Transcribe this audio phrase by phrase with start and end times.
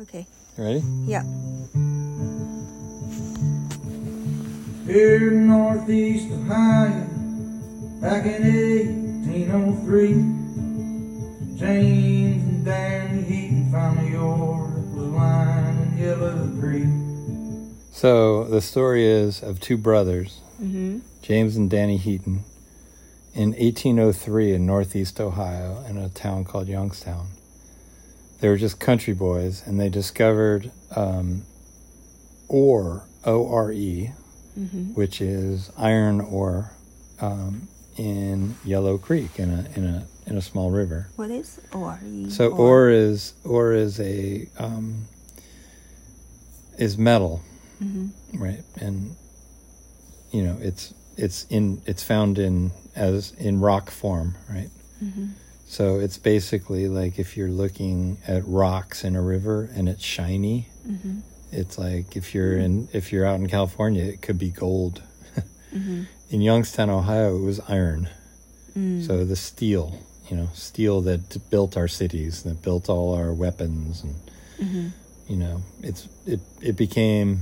[0.00, 0.26] Okay.
[0.58, 0.82] Ready?
[1.06, 1.22] Yeah.
[4.86, 7.06] Here in northeast Ohio,
[8.00, 10.08] back in 1803,
[11.58, 16.88] James and Danny Heaton found the ore that was lying in Yellow Creek.
[17.92, 21.00] So the story is of two brothers, Mm-hmm.
[21.22, 22.42] James and Danny Heaton,
[23.34, 27.26] in 1803 in northeast Ohio in a town called Youngstown.
[28.40, 31.44] They were just country boys, and they discovered um,
[32.48, 34.12] ore, O R E,
[34.58, 34.94] Mm-hmm.
[34.94, 36.72] which is iron ore,
[37.20, 41.08] um, in Yellow Creek in a in a in a small river.
[41.16, 42.00] What is ore?
[42.30, 45.04] So ore is ore is a um,
[46.78, 47.42] is metal,
[47.82, 48.42] Mm-hmm.
[48.42, 48.62] right?
[48.80, 49.14] And
[50.32, 54.70] you know it's it's in it's found in as in rock form, right?
[55.04, 55.26] Mm-hmm.
[55.68, 60.68] So it's basically like if you're looking at rocks in a river and it's shiny,
[60.86, 61.18] Mm-hmm.
[61.50, 65.02] it's like if you're in if you're out in California, it could be gold.
[65.74, 66.02] Mm-hmm.
[66.30, 68.08] In Youngstown, Ohio, it was iron.
[68.76, 69.06] Mm.
[69.06, 74.02] So the steel, you know, steel that built our cities, that built all our weapons,
[74.02, 74.14] and
[74.60, 74.86] Mm-hmm.
[75.28, 77.40] you know, it's it it became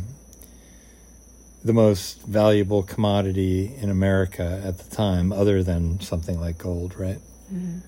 [1.65, 7.21] the most valuable commodity in America at the time, other than something like gold, right?
[7.53, 7.79] Mm-hmm.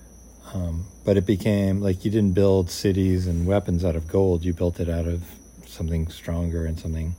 [0.53, 4.53] Um, but it became like you didn't build cities and weapons out of gold; you
[4.53, 5.23] built it out of
[5.65, 7.15] something stronger and something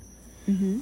[0.48, 0.80] Mm-hmm.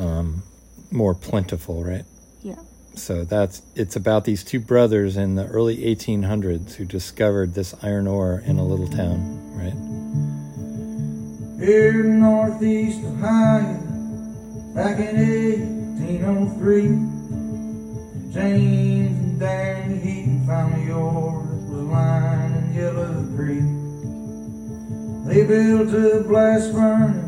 [0.00, 0.42] um,
[0.90, 2.04] more plentiful, right?
[2.42, 2.56] Yeah.
[2.94, 8.06] So that's it's about these two brothers in the early 1800s who discovered this iron
[8.06, 9.20] ore in a little town,
[9.54, 9.74] right?
[11.64, 13.74] Here in northeast Ohio,
[14.74, 16.82] back in 1803,
[18.32, 21.44] James and Danny Heaton found the ore
[21.78, 23.68] was lying in Yellow Creek.
[25.26, 27.24] They built a blast furnace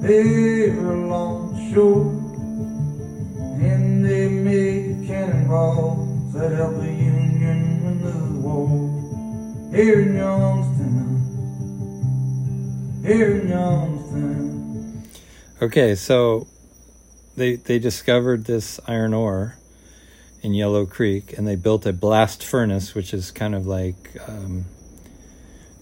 [0.00, 2.10] there along the shore,
[3.62, 8.68] and they made cannonballs that helped the Union win the war.
[9.74, 11.18] Here in Youngstown,
[13.04, 15.02] here in Youngstown.
[15.60, 16.46] Okay, so
[17.36, 19.58] they they discovered this iron ore
[20.42, 24.64] in Yellow Creek, and they built a blast furnace, which is kind of like, um,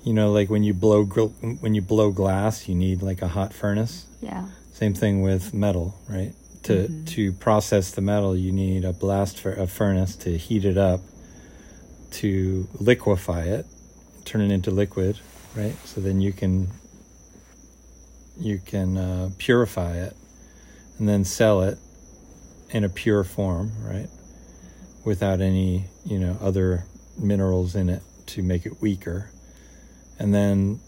[0.04, 3.28] you know, like when you blow gr- when you blow glass, you need like a
[3.28, 4.06] hot furnace.
[4.20, 4.46] Yeah.
[4.72, 6.32] Same thing with metal, right?
[6.64, 7.06] To Mhm.
[7.08, 11.00] to process the metal, you need a blast for a furnace to heat it up,
[12.12, 13.66] to liquefy it,
[14.24, 15.18] turn it into liquid,
[15.54, 15.76] right?
[15.84, 16.68] So then you can
[18.38, 20.14] you can uh, purify it,
[20.98, 21.78] and then sell it
[22.70, 24.08] in a pure form, right?
[25.06, 26.84] Without any you know other
[27.16, 29.30] minerals in it to make it weaker,
[30.18, 30.80] and then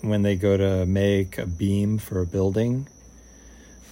[0.00, 2.88] when they go to make a beam for a building,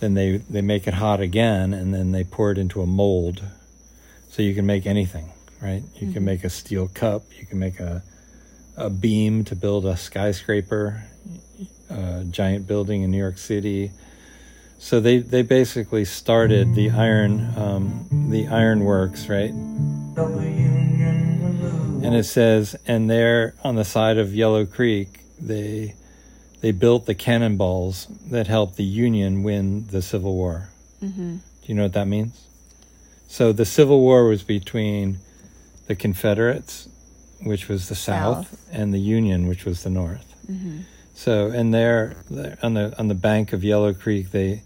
[0.01, 3.43] then they, they make it hot again and then they pour it into a mold.
[4.31, 5.31] So you can make anything,
[5.63, 5.83] right?
[5.97, 6.13] You Mhm.
[6.15, 8.03] can make a steel cup, you can make a,
[8.77, 11.05] a beam to build a skyscraper,
[11.91, 13.91] a giant building in New York City.
[14.79, 19.51] So they, they basically started the iron um, the iron works, right?
[20.15, 22.07] Help the Union win the war.
[22.07, 25.95] And it says, and there on the side of Yellow Creek, they
[26.61, 30.71] they built the cannonballs that helped the Union win the Civil War.
[31.03, 31.37] Mm-hmm.
[31.37, 32.47] Do you know what that means?
[33.27, 35.19] So the Civil War was between
[35.87, 36.89] the Confederates,
[37.43, 38.69] which was the South, South.
[38.73, 40.35] and the Union, which was the North.
[40.51, 40.81] Mm-hmm.
[41.15, 44.63] So, and there, there on the on the bank of Yellow Creek, they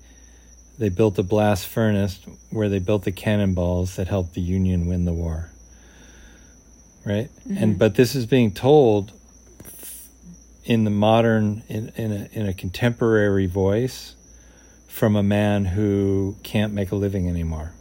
[0.78, 5.04] they built a blast furnace where they built the cannonballs that helped the Union win
[5.04, 5.50] the war.
[7.04, 7.78] Right, and Mhm.
[7.78, 9.12] but this is being told
[10.64, 14.14] in the modern, in in a, in a contemporary voice,
[14.86, 17.72] from a man who can't make a living anymore.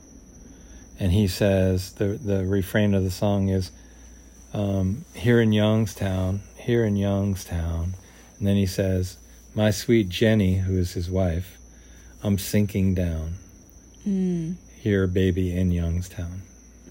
[0.99, 3.71] And he says the the refrain of the song is,
[4.53, 7.93] um, "Here in Youngstown, here in Youngstown."
[8.39, 9.17] And then he says,
[9.53, 11.59] My sweet Jenny, who is his wife,
[12.23, 13.35] I'm sinking down.
[14.07, 14.55] Mm.
[14.79, 16.41] Here, baby, in Youngstown.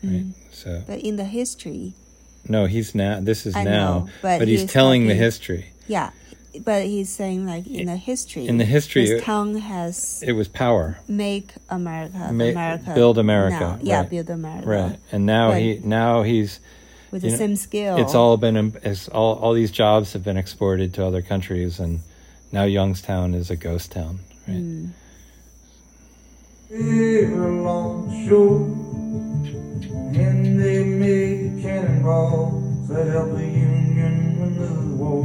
[0.03, 0.25] Right?
[0.27, 0.32] Mm.
[0.53, 1.94] So, But in the history,
[2.49, 5.67] no, he's now, this is I now, know, but he's, he's telling the history.
[5.87, 6.11] yeah.
[6.65, 10.49] But he's saying like in the history, In the history, it- town has It was
[10.49, 10.99] power.
[11.06, 13.79] make America, Ma- America, build America, now.
[13.81, 14.11] Yeah, right.
[14.11, 14.97] build America, Right.
[15.12, 16.59] And now But- he, now he's,
[17.12, 17.99] with the know, same skill.
[17.99, 22.00] it's all been, it's all, all these jobs have been exported to other countries and
[22.50, 24.19] now Youngstown is a ghost town.
[24.49, 24.56] Right.
[24.56, 24.91] Mm.
[26.71, 28.63] Here along the shore,
[30.15, 35.25] and they made cannonballs that helped the Union win the war.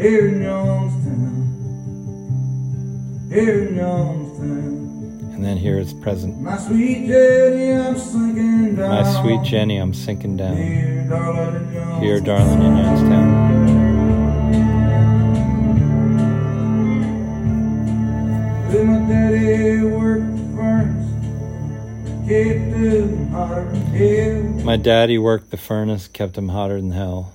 [0.00, 1.44] here in Youngstown,
[3.30, 5.30] here in Youngstown.
[5.34, 6.40] And then here is present.
[6.40, 8.88] My sweet Jenny, I'm sinking down.
[8.88, 10.56] My sweet Jenny, I'm sinking down.
[10.56, 12.02] Here, darling, in Youngstown.
[12.02, 13.50] Here, darling, in Youngstown.
[18.68, 20.29] With my daddy worked
[24.64, 27.32] My daddy worked the furnace, kept him hotter than hell.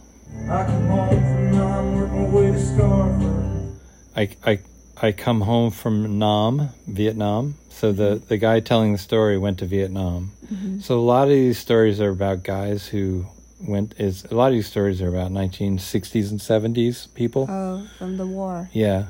[0.49, 3.75] I come home from Nam, work my way to scarfer.
[4.15, 4.59] I, I,
[4.95, 7.55] I come home from Nam, Vietnam.
[7.67, 8.27] So the, mm-hmm.
[8.27, 10.31] the guy telling the story went to Vietnam.
[10.45, 10.79] Mm-hmm.
[10.79, 13.25] So a lot of these stories are about guys who
[13.59, 13.95] went.
[13.97, 17.47] Is a lot of these stories are about 1960s and 70s people.
[17.49, 18.69] Oh, from the war.
[18.71, 19.07] Yeah.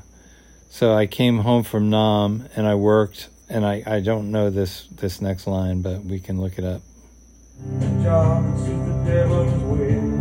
[0.72, 4.88] So I came home from Nam and I worked, and I, I don't know this
[4.92, 6.82] this next line, but we can look it up.
[8.04, 10.16] job and the devil's will.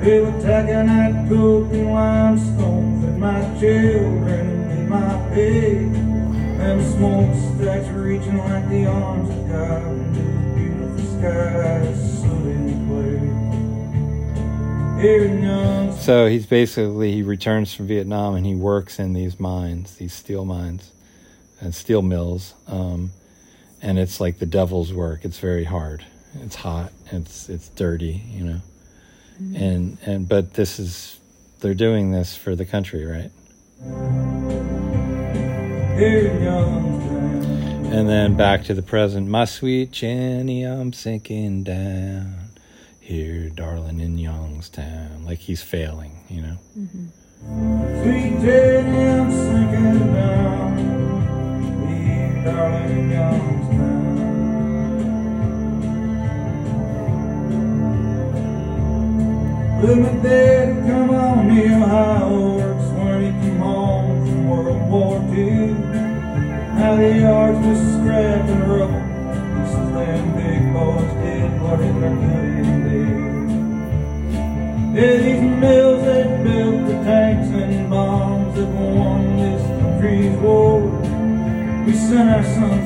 [0.00, 5.94] They were tacking that coke and limestone, fed my children and made my bed.
[6.60, 12.28] Them smokestacks reaching like the arms of God into the beautiful skies, so
[12.88, 13.18] play.
[15.02, 16.02] Here in Youngstown.
[16.02, 20.44] So he's basically he returns from Vietnam and he works in these mines, these steel
[20.44, 20.92] mines,
[21.60, 23.10] and steel mills, um,
[23.82, 25.24] and it's like the devil's work.
[25.24, 26.04] It's very hard.
[26.42, 26.92] It's hot.
[27.10, 28.60] It's it's dirty, you know.
[29.56, 31.18] And and but this is
[31.60, 33.30] they're doing this for the country, right?
[35.98, 37.86] Here in Youngstown.
[37.92, 39.28] And then back to the present.
[39.28, 42.50] My sweet Jenny, I'm sinking down
[43.00, 45.24] here, darling, in Youngstown.
[45.24, 46.56] Like he's failing, you know.
[48.02, 49.89] Sweet Jenny, I'm sinking
[59.82, 65.16] With my dad come on the Ohio works when he came home from World War
[65.34, 65.72] II.
[66.76, 69.04] Now the yard's just scrap and rubble.
[69.56, 73.04] He says them big boys did what they couldn't do.
[74.94, 80.82] Yeah, these mills that built the tanks and bombs that won this country's war.
[81.86, 82.79] We sent our sons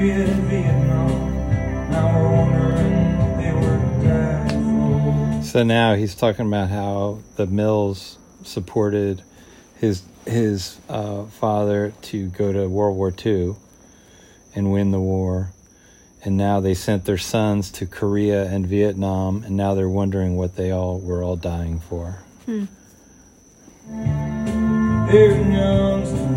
[0.00, 1.90] Korea and Vietnam.
[1.90, 5.42] Now we're wondering what they were died for.
[5.46, 9.20] So now he's talking about how the mills supported
[9.76, 13.56] his his uh, father to go to World War II
[14.54, 15.52] and win the war,
[16.24, 20.56] and now they sent their sons to Korea and Vietnam, and now they're wondering what
[20.56, 22.24] they all were all dying for.
[25.12, 26.29] Youngstown.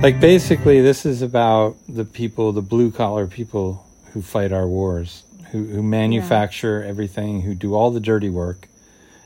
[0.00, 5.24] Like basically, this is about the people, the blue collar people who fight our wars,
[5.50, 8.68] who who manufacture everything, who do all the dirty work,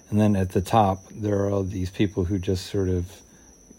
[0.08, 3.20] and then at the top there are all these people who just sort of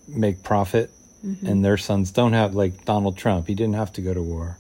[0.08, 0.92] make profit,
[1.26, 1.48] mm-hmm.
[1.48, 3.48] and their sons don't have like Donald Trump.
[3.48, 4.60] He didn't have to go to war,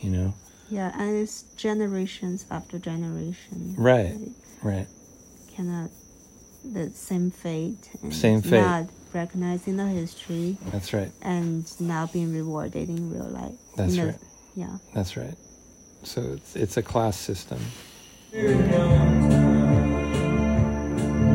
[0.00, 0.34] you know.
[0.68, 3.76] Yeah, and it's generations after generation.
[3.78, 4.16] Right,
[4.64, 4.88] right.
[5.54, 5.90] Cannot
[6.64, 7.88] the same fate.
[8.02, 8.60] And Same fate.
[8.60, 11.10] Not recognizing the history That's right.
[11.22, 13.52] and now being rewarded in real life.
[13.76, 14.18] That's You know, right.
[14.54, 14.76] Yeah.
[14.94, 15.34] That's right.
[16.02, 17.58] So it's it's a class system.
[18.32, 19.52] Here in Youngstown.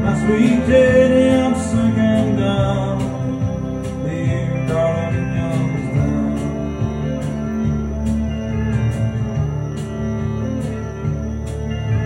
[0.03, 2.99] My sweet Jenny, I'm sinking down.
[4.07, 6.37] Here, darling, in Youngstown.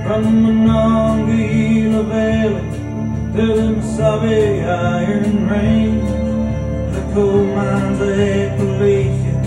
[0.05, 2.70] From the Monongahela Valley
[3.31, 6.03] to the Mesabi Iron Range,
[6.93, 9.41] the coal mines of Appalachia,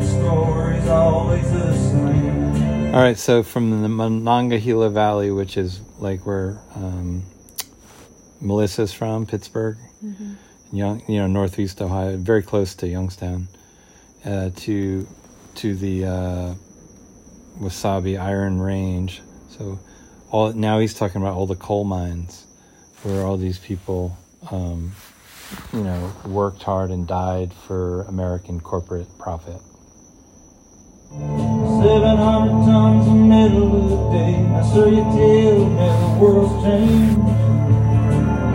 [0.00, 2.94] the story's always the same.
[2.94, 7.24] All right, so from the Monongahela Valley, which is like where um,
[8.40, 9.76] Melissa's from, Pittsburgh,
[10.72, 13.48] Young, you know, northeast Ohio, very close to Youngstown,
[14.24, 15.06] uh, to
[15.56, 16.54] to the uh,
[17.60, 19.20] Mesabi Iron Range.
[19.50, 19.78] So,
[20.30, 22.43] all now he's talking about all the coal mines,
[23.04, 24.16] where all these people,
[24.50, 24.92] um,
[25.72, 29.60] you know, worked hard and died for American corporate profit.
[31.10, 34.34] Seven hundred tons of metal a day.
[34.34, 37.18] I saw you tell me the world's changed.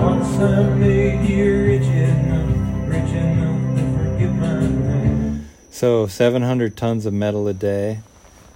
[0.02, 5.50] Once I made you rich enough, rich enough to forget my name.
[5.70, 8.00] So 700 tons of metal a day.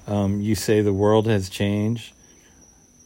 [0.07, 2.13] Um, you say the world has changed,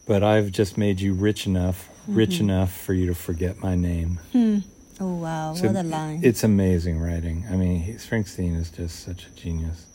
[0.06, 2.50] but I've just made you rich enough, rich mm-hmm.
[2.50, 4.18] enough for you to forget my name.
[4.32, 4.58] Hmm.
[5.00, 6.20] Oh wow, So what a line.
[6.24, 7.44] It's amazing writing.
[7.50, 9.86] I mean, he, Springsteen is just such a genius.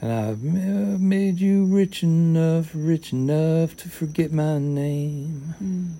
[0.00, 5.54] And I've ma- made you rich enough, rich enough to forget my name.
[5.60, 5.96] In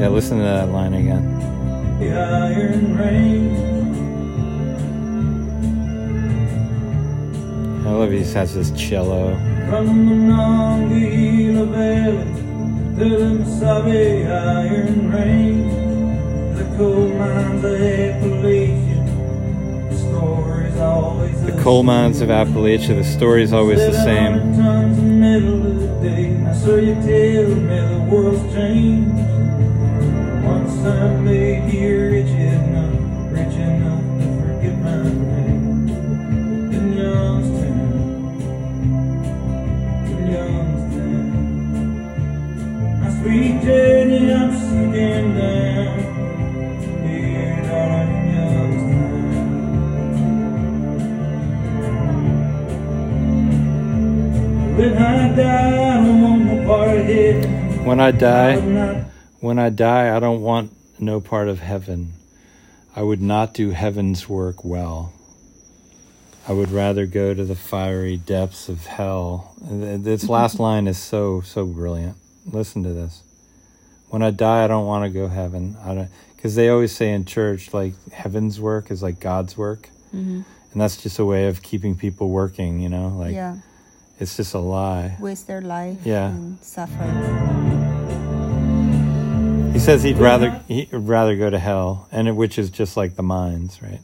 [0.00, 1.38] Yeah, listen to that line again.
[2.00, 3.52] the iron rain.
[7.86, 9.36] I love he has this cello.
[9.68, 10.16] From the
[12.98, 13.44] to the
[14.28, 15.10] iron
[16.56, 23.52] the coal mines of Appalachia, the story's always The coal mines of Appalachia, the story's
[23.52, 24.54] always the same.
[24.54, 26.28] Tons in the middle of the day.
[26.28, 29.31] Now, so you tell me the world's changed.
[58.22, 59.04] Die,
[59.40, 62.12] when I die, I don't want no part of heaven.
[62.94, 65.12] I would not do heaven's work well.
[66.48, 69.54] I would rather go to the fiery depths of hell.
[69.60, 72.16] This last line is so so brilliant.
[72.46, 73.22] Listen to this.
[74.08, 75.76] When I die, I don't want to go heaven.
[75.84, 79.88] I don't because they always say in church like heaven's work is like God's work,
[80.10, 82.80] hmm and that's just a way of keeping people working.
[82.80, 83.56] You know, like yeah,
[84.18, 85.16] it's just a lie.
[85.20, 86.30] waste their life Yeah.
[86.30, 88.00] and suffer.
[89.82, 93.16] He says he'd rather he'd rather go to hell, and it, which is just like
[93.16, 93.98] the mines, right?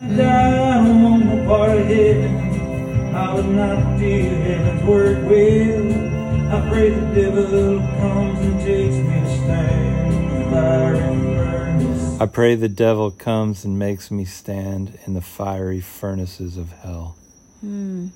[0.00, 3.14] die, I don't want no part of heaven.
[3.16, 6.54] I would not do heaven's work well.
[6.54, 12.20] I pray the devil comes and takes me to stand in the fiery furnace.
[12.20, 17.16] I pray the devil comes and makes me stand in the fiery furnaces of hell.
[17.60, 18.10] Hmm.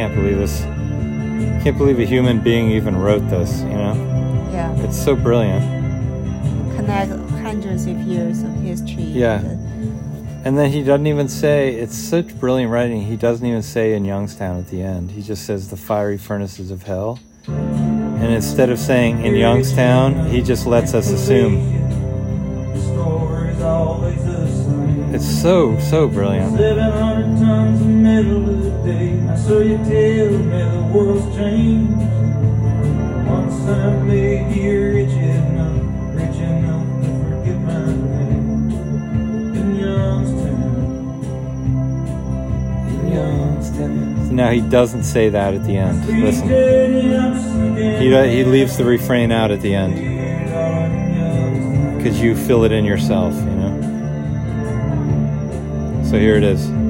[0.00, 0.62] Can't believe this.
[0.62, 3.60] I Can't believe a human being even wrote this.
[3.60, 5.62] You know, Yeah, it's so brilliant.
[6.74, 9.02] connect hundreds of years of history.
[9.02, 9.42] Yeah.
[9.42, 9.58] with-
[10.46, 13.02] And then he doesn't even say it's such brilliant writing.
[13.02, 15.10] He doesn't even say in Youngstown at the end.
[15.10, 17.18] He just says the fiery furnaces of hell.
[17.46, 21.56] And instead of saying in Youngstown, he just lets us assume.
[22.72, 25.14] The story's always the same.
[25.14, 26.56] It's so so brilliant.
[27.50, 29.12] 700 tons in the middle of the day.
[29.12, 31.92] Now, so you tell me the world's changed.
[33.28, 35.82] Once I made you rich enough,
[36.14, 38.70] rich enough to forget my name.
[39.56, 40.70] In Youngstown,
[42.88, 44.26] in Youngstown.
[44.28, 46.06] So now he doesn't say that at the end.
[46.06, 50.92] Listen, I'm sinking he uh, he leaves the refrain out at the end here, darling,
[50.92, 51.96] in Youngstown.
[51.96, 53.34] because you fill it in yourself.
[53.34, 53.70] You know.
[56.04, 56.89] So here it is.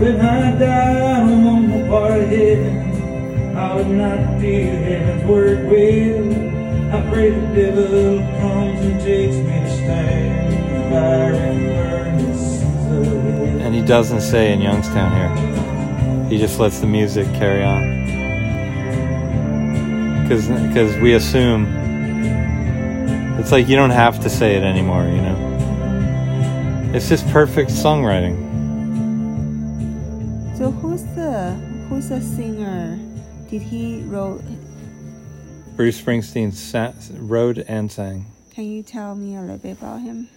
[0.00, 3.54] When I die, no part of heaven.
[3.54, 6.24] I would not do heaven's work well.
[6.96, 13.60] I pray the devil comes and takes me to stand in the fiery furnaces of.
[13.60, 15.32] And he doesn't say in Youngstown here.
[16.30, 17.82] He just lets the music carry on.
[20.22, 21.66] Because we assume
[23.38, 25.36] it's like you don't have to say it anymore, you know.
[26.94, 28.48] It's just perfect songwriting.
[32.00, 32.98] Who's the singer?
[33.50, 34.42] Did he wrote?
[35.76, 38.24] Bruce Springsteen sa- wrote and sang.
[38.54, 40.30] Can you tell me a little bit about him?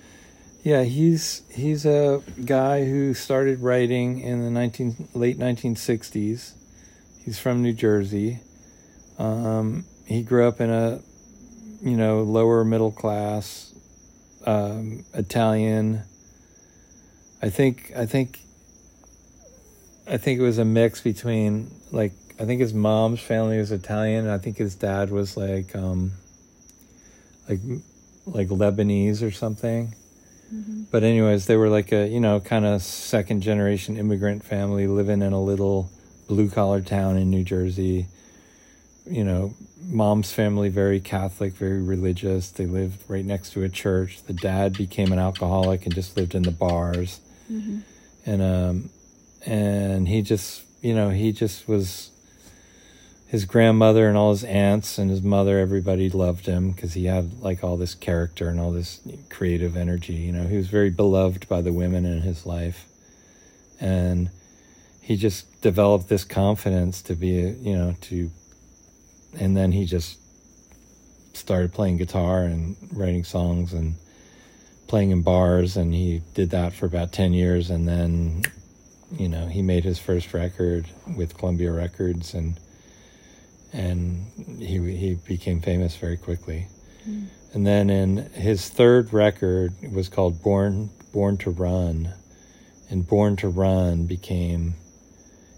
[0.64, 6.52] Yeah, he's he's a guy who started writing in the 19 late 1960s.
[7.24, 8.40] He's from New Jersey.
[9.18, 11.00] Um, he grew up in a
[11.82, 13.74] you know lower middle class
[14.46, 16.04] um, Italian.
[17.42, 18.43] I think I think
[20.08, 24.28] I think it was a mix between like I think his mom's family was Italian.
[24.28, 26.12] I think his dad was like um,
[27.48, 27.60] like
[28.26, 29.96] like Lebanese or something.
[30.92, 35.22] But anyways, they were like a you know kind of second generation immigrant family living
[35.22, 35.90] in a little
[36.28, 38.08] blue collar town in New Jersey.
[39.06, 42.52] You know, mom's family very Catholic, very religious.
[42.52, 44.24] They lived right next to a church.
[44.24, 47.20] The dad became an alcoholic and just lived in the bars.
[48.26, 48.90] And um
[49.46, 52.10] and he just you know he just was
[53.28, 57.42] his grandmother and all his aunts and his mother everybody loved him because he had
[57.42, 60.48] like all this character and all this creative energy you know.
[60.48, 62.86] He was very beloved by the women in his life.
[63.80, 64.30] And
[65.02, 68.30] he just developed this confidence to be you know to
[69.40, 70.20] and then he just
[71.36, 73.96] started playing guitar and writing songs and
[74.88, 75.76] playing in bars.
[75.78, 77.70] And he did that for about 10 years.
[77.70, 78.44] And then
[79.18, 82.60] you know, he made his first record with Columbia Records, and
[83.72, 84.26] and
[84.60, 86.68] he he became famous very quickly.
[87.08, 87.28] Mm.
[87.54, 92.14] And then in his third record it was called Born Born to Run,
[92.90, 94.76] and Born to Run became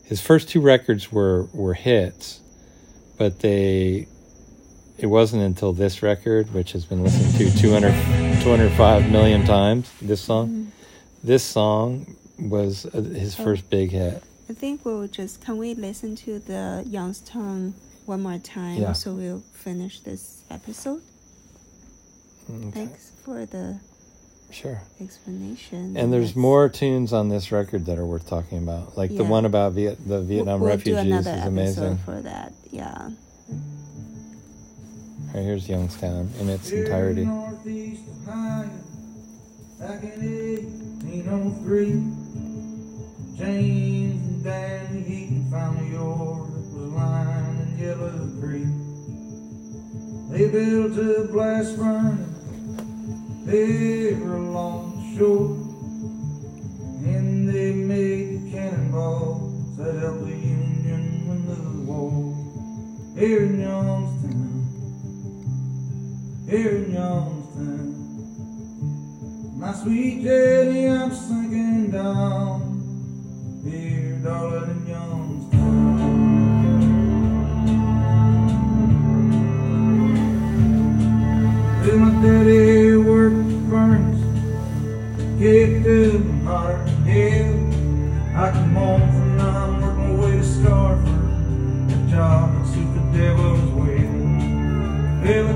[0.03, 2.41] his first two records were were hits,
[3.17, 4.07] but they
[4.97, 7.91] it wasn't until this record, which has been listened to 200,
[8.41, 10.49] 205 million times, this song.
[10.49, 10.67] Mm.
[11.21, 14.23] This song was uh, his first big hit.
[14.49, 17.73] I think we'll just can we listen to the Youngstown
[18.05, 18.93] one more time Yeah.
[18.93, 21.01] so we'll finish this episode.
[22.49, 23.79] Okay, Thanks for the
[24.51, 24.79] Sure.
[25.01, 25.97] explanation.
[25.97, 28.95] And there's Let's- more tunes on this record that are worth talking about.
[28.95, 31.97] Like the one about Viet- the we'll- Vietnam we'll refugees do another is episode amazing.
[32.05, 32.53] for that.
[32.71, 33.09] Yeah.
[33.49, 37.25] All right, here's Youngstown in its Here in entirety.
[37.25, 38.69] Northeast Ohio,
[39.79, 42.03] back in 1803,
[43.37, 48.71] James and Danny Heaton found a yard that was lying in Yellow Creek.
[50.31, 52.35] They built a blast furnace
[53.45, 55.51] there along the shore,
[57.05, 62.11] and they made the cannonballs that helped the Union win the war.
[63.17, 64.45] Here in Youngstown
[66.47, 67.95] here in Youngstown.
[69.57, 72.54] My sweet Jenny, I'm sinking down
[73.65, 75.49] here, darling, in Youngstown.
[81.83, 84.23] Till my daddy worked the furnace,
[85.39, 87.53] kicked up hotter than hell.
[88.37, 91.19] I come home from nine, work my way to scarfer,
[91.89, 93.85] a job and suit the devil's will.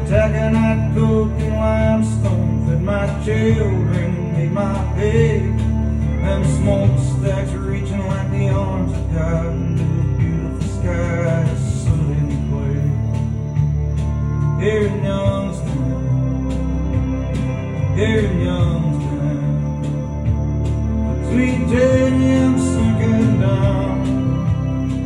[0.09, 5.68] That coke and limestone fed my children made my bed.
[6.21, 11.45] Them smoke stacks reaching like the arms of God into the beautiful sky,
[12.11, 12.81] in play.
[14.61, 16.01] Here in Youngstown,
[17.95, 19.41] here in Youngstown,
[21.29, 23.97] sweet Jenny, I'm sinking down.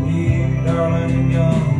[0.10, 1.73] Here, darling, in Youngstown.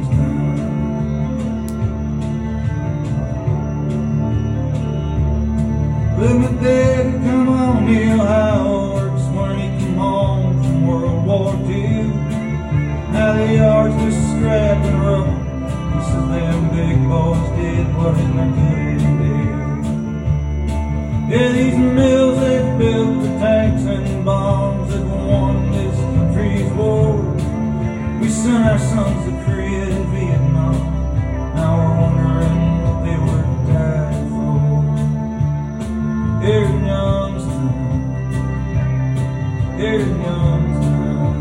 [39.84, 41.34] Here in Youngstown.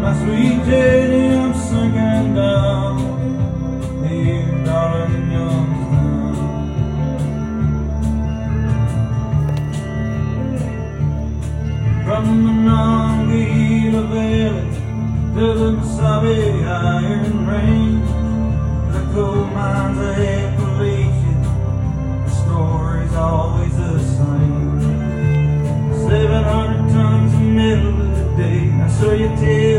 [0.00, 2.96] My sweet Jenny, I'm sinking down
[4.04, 6.34] here, darling, in Youngstown.
[12.04, 14.68] From the Monongahela Valley
[15.34, 18.10] to the Mesabi Iron Range,
[18.92, 20.55] the coal mines of
[29.38, 29.75] Now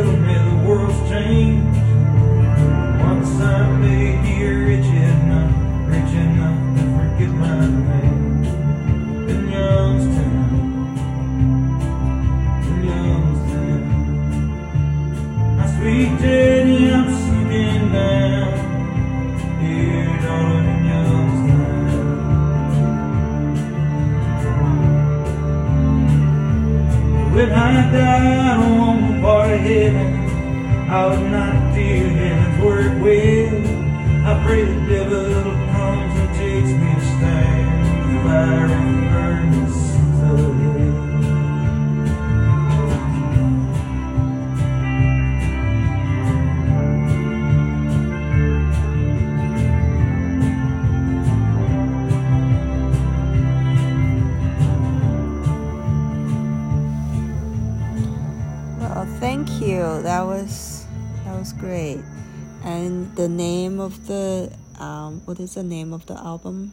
[63.28, 66.72] the name of the um, what is the name of the album?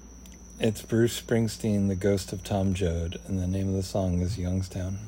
[0.60, 4.38] It's Bruce Springsteen, The Ghost of Tom Joad, and the name of the song is
[4.38, 4.98] Youngstown.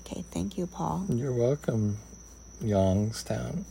[0.00, 1.06] Okay, thank you, Paul.
[1.08, 1.96] You're welcome,
[2.60, 3.64] Youngstown.